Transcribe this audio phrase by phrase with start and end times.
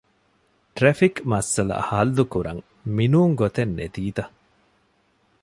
[0.75, 2.61] ޓްރެފިކް މައްސަލަ ހައްލުކުރަން
[2.95, 4.23] މި ނޫން ގޮތެއް ނެތީތަ؟